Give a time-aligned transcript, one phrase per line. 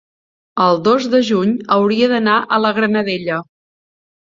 [0.67, 3.41] el dos de juny hauria d'anar a la Granadella.